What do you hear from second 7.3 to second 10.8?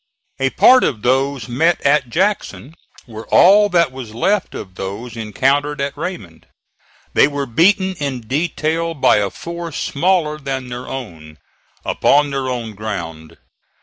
beaten in detail by a force smaller than